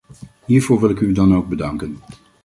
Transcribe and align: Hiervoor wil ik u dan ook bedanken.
Hiervoor 0.45 0.79
wil 0.79 0.89
ik 0.89 0.99
u 0.99 1.11
dan 1.13 1.35
ook 1.35 1.47
bedanken. 1.47 1.97